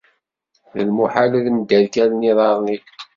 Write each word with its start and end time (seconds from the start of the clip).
D 0.75 0.77
lmuḥal 0.87 1.31
ad 1.39 1.47
mderkalen 1.55 2.25
yiḍarren-iw. 2.27 2.83